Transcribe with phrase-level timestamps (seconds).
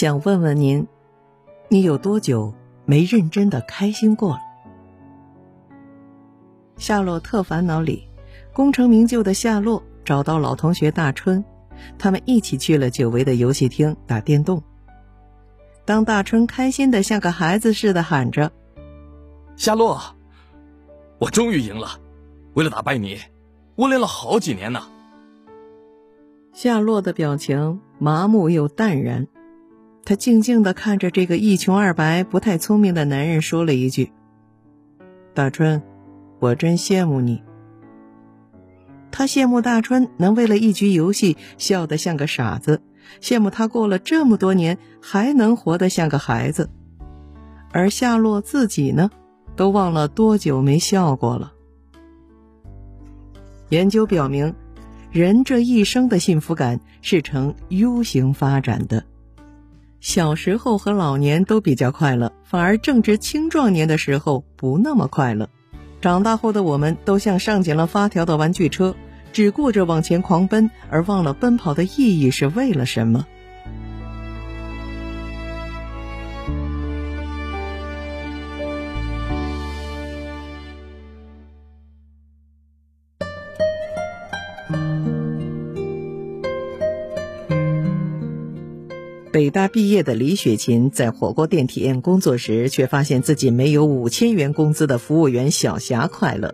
[0.00, 0.88] 想问问您，
[1.68, 2.54] 你有多久
[2.86, 4.40] 没认真的开心过了？
[6.78, 8.08] 夏洛特烦恼里，
[8.54, 11.44] 功成名就的夏洛找到老同学大春，
[11.98, 14.62] 他们一起去了久违的游戏厅打电动。
[15.84, 18.50] 当大春开心的像个孩子似的喊着
[19.54, 20.00] ：“夏洛，
[21.18, 21.88] 我终于赢了！
[22.54, 23.18] 为了打败你，
[23.74, 24.80] 我练了好几年呢。”
[26.54, 29.28] 夏洛的表情麻木又淡然。
[30.04, 34.12] 他静静地看着这个一穷二白、不太聪明的男人，说了一句
[35.34, 35.82] ：“大春，
[36.40, 37.42] 我真羡慕你。”
[39.12, 42.80] 他羡慕大春能为了一局游戏笑得像个傻子，
[43.20, 46.70] 羡慕他过了这么多年还能活得像个孩子。
[47.72, 49.10] 而夏洛自己呢，
[49.54, 51.52] 都忘了多久没笑过了。
[53.68, 54.54] 研究表明，
[55.12, 59.04] 人这一生的幸福感是呈 U 型发展的。
[60.00, 65.48] 小时候和老年都比较快乐，反而正值青壮年的时候不那么快乐。
[66.00, 68.96] 长大后的我们都像上紧了发条的玩具车，
[69.32, 73.26] 只顾着往前狂奔，而忘了奔跑的意义是为了什么。
[89.32, 96.52] 北大毕业的李雪琴在火锅店体验工作时，却发现自己没有五千元工资的服务员小霞快乐。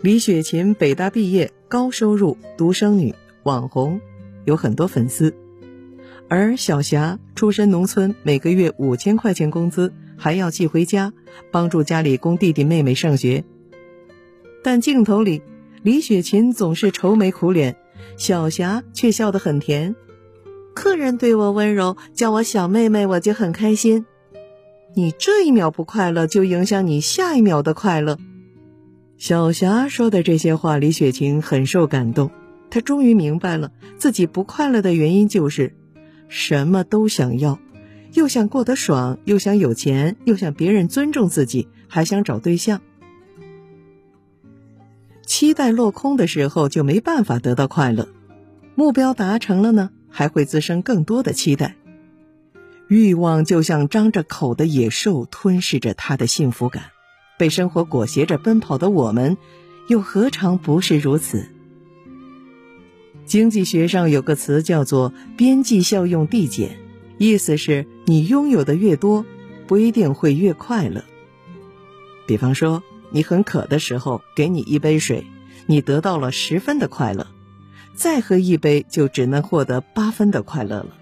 [0.00, 4.00] 李雪琴北大毕业，高收入，独生女，网红，
[4.44, 5.32] 有很多粉丝；
[6.28, 11.12] 而小霞出身农村，每个月五千块钱工资，还要寄回家，
[11.52, 13.44] 帮助家里供弟弟妹妹上学。
[14.64, 15.40] 但镜头里，
[15.84, 17.76] 李雪琴总是愁眉苦脸，
[18.16, 19.94] 小霞却笑得很甜。
[20.74, 24.04] 客人对我温柔，叫我小妹妹，我就很开心。
[24.94, 28.18] 你这一秒不快乐，就影响你下一秒的快乐。
[29.16, 32.30] 小霞说的这些话，李雪琴很受感动。
[32.70, 35.74] 她终于明白了自己不快乐的原因，就是
[36.28, 37.58] 什么都想要，
[38.12, 42.80] 又想过得爽，又想有钱，又想别人尊重自己，还想找对象。
[45.24, 48.08] 期待落空的时候，就没办法得到快乐；
[48.74, 49.90] 目标达成了呢？
[50.16, 51.74] 还会滋生更多的期待，
[52.86, 56.84] 欲望就像张着口的野兽，吞噬着他的幸福感。
[57.36, 59.36] 被生活裹挟着奔跑的我们，
[59.88, 61.48] 又何尝不是如此？
[63.26, 66.78] 经济学上有个词叫做“边际效用递减”，
[67.18, 69.26] 意思是你拥有的越多，
[69.66, 71.04] 不一定会越快乐。
[72.24, 75.26] 比方说，你很渴的时候，给你一杯水，
[75.66, 77.26] 你得到了十分的快乐。
[77.94, 80.96] 再喝一杯，就只能获得八分的快乐了。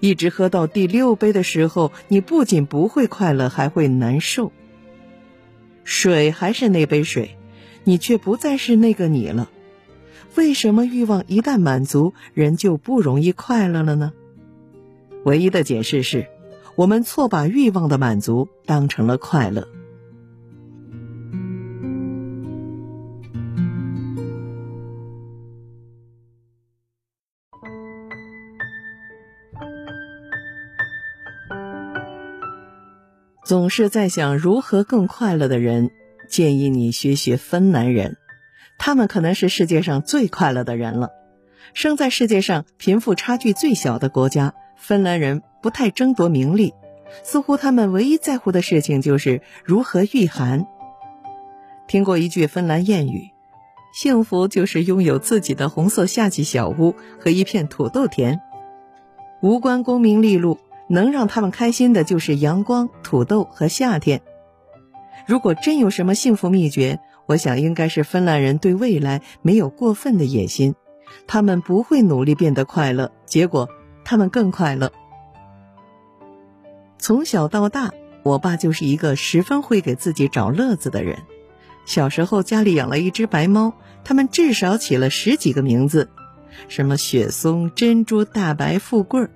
[0.00, 4.52] 一直喝到第六杯的时候，你不仅不会快乐，还会难受。
[5.84, 7.36] 水还是那杯水，
[7.84, 9.48] 你却不再是那个你了。
[10.34, 14.12] 为什么欲望一旦满足，人就不容易快乐了呢？
[15.24, 16.26] 唯一的解释是，
[16.74, 19.68] 我们错把欲望的满足当成了快乐。
[33.46, 35.92] 总是在想如何更快乐的人，
[36.28, 38.16] 建议你学学芬兰人，
[38.76, 41.10] 他们可能是世界上最快乐的人了。
[41.72, 46.74] 生在世界上贫富差距最小的国家，芬兰人不太争夺名利，
[47.22, 50.66] 似乎他们唯一在乎的事情就是如何御寒。
[51.86, 53.30] 听过一句芬兰谚语
[53.94, 58.40] ：“幸福就是拥有自己的红色夏季小屋和一片土豆田，
[59.40, 60.58] 无关功名利禄。”
[60.88, 64.22] 能让他们开心的就是阳光、土豆和夏天。
[65.26, 70.74] 如果真有什么幸福秘诀，我想应该是芬兰人对未来没有过分的野心，
[71.26, 73.68] 他们不会努力变得快乐，结果
[74.04, 74.92] 他们更快乐。
[76.98, 77.90] 从小到大，
[78.22, 81.18] 我爸就是一个十分会给自己找乐子的人。
[81.84, 83.74] 小时候家里养了一只白猫，
[84.04, 86.08] 他们至少起了十几个名字，
[86.68, 89.30] 什么雪松、珍珠、大白、富贵儿。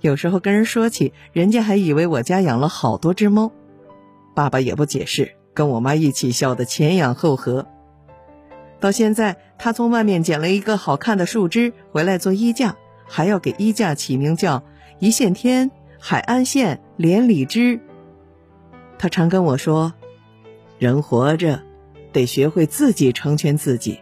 [0.00, 3.50] 有时候跟人说起，人家还以为我家养了好多只猫，
[4.34, 7.66] 爸爸也不解释，跟我妈一起笑得前仰后合。
[8.78, 12.76] 到现在，他从外面捡了一个好看的树枝回来做衣架，
[13.06, 14.62] 还要给衣架起名叫
[15.00, 15.70] “一线天
[16.00, 17.78] ”“海岸线”“连理枝”。
[18.98, 19.92] 他常跟我说
[20.78, 21.60] ：“人活着，
[22.12, 24.00] 得学会自己成全自己，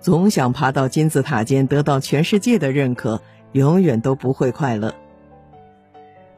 [0.00, 3.22] 总想爬到金字塔尖得到全世界的认可，
[3.52, 4.92] 永远都不会快乐。”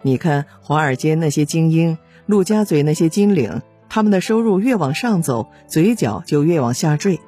[0.03, 7.21] 你看华尔街那些精英，陆家嘴那些金领，他们的收入越往上走，嘴角就越往下坠。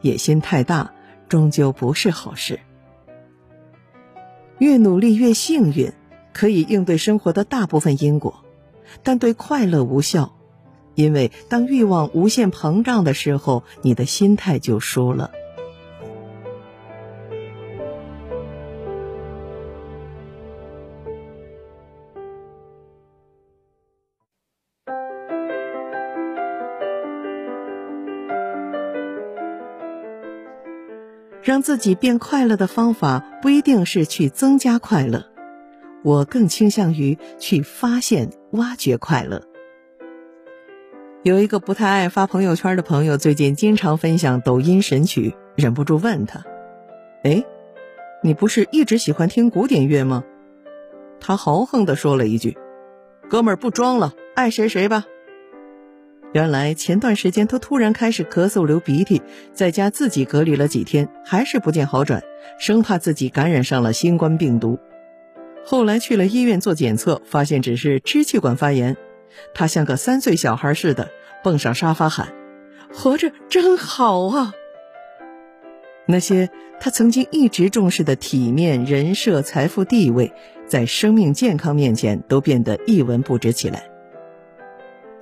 [0.00, 0.92] 野心太大，
[1.28, 2.60] 终究不是好事。
[4.58, 5.92] 越努力越幸运，
[6.32, 8.44] 可以应对生活的大部分因果，
[9.02, 10.34] 但对快乐无效。
[10.94, 15.30] 因为当欲望无限膨胀的时候，你的心态就输了。
[31.48, 35.24] 让自己变快乐的方法不一定是去增加快乐，
[36.04, 39.42] 我更倾向于去发现、挖掘快乐。
[41.22, 46.44] 有一个不太爱发朋友圈的朋友，最近经常分享抖音神曲，忍不住问他
[47.24, 47.42] ：“哎，
[48.22, 50.24] 你不是一直喜欢听古典乐吗？”
[51.18, 52.58] 他豪横地说了一句
[53.30, 55.06] ：“哥们儿不装了，爱谁谁吧。”
[56.34, 59.22] 原来前段时间他突然开始咳嗽流鼻涕，
[59.54, 62.22] 在家自己隔离了几天，还是不见好转，
[62.58, 64.78] 生怕自己感染上了新冠病毒。
[65.64, 68.96] 后来去了医院做检测，发现只是支气管发炎。
[69.54, 71.10] 他像个三岁小孩似的
[71.42, 72.34] 蹦上沙发喊
[72.92, 74.52] ：“活着真好啊！”
[76.06, 80.32] 那些他曾经一直重视的体面、人设、财富、地位，
[80.66, 83.90] 在生命健康面前都变得一文不值起来。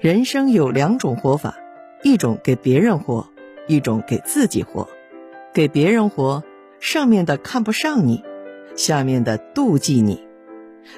[0.07, 1.57] 人生有两种活法，
[2.05, 3.29] 一种给别人活，
[3.67, 4.89] 一种给自己活。
[5.53, 6.45] 给别人活，
[6.79, 8.23] 上面的看不上你，
[8.77, 10.21] 下面的妒忌你；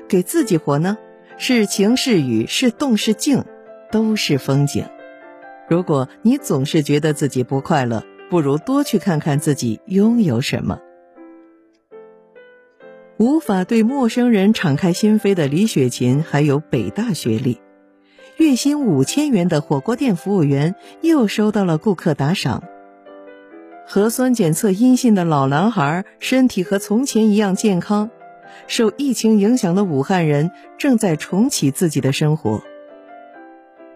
[0.09, 0.99] 给自己活呢，
[1.39, 3.47] 是晴是雨，是动是静，
[3.91, 4.85] 都是风景。
[5.71, 10.81] 如果你总是觉得自己不快乐，不如多去看看自己拥有什么。
[13.17, 17.59] 无法对陌生人敞开心扉的李雪琴，还有北大学历。
[18.39, 22.63] 月薪五千元的火锅店服务员又收到了顾客打赏。
[23.85, 28.11] 核酸检测阴性的老男孩身体和从前一样健康。
[28.69, 32.63] 受疫情影响的武汉人正在重启自己的生活。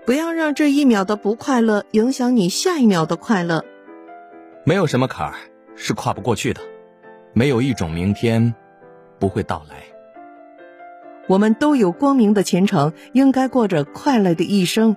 [0.05, 3.65] 不要让这一秒的不快乐影响你下一秒的快乐。
[4.65, 5.35] 没有什么坎儿
[5.77, 6.61] 是跨不过去的，
[7.33, 8.53] 没有一种明天
[9.21, 9.77] 不会到来。
[11.29, 14.97] 我们都有光明的前程，应该过着快乐的一生。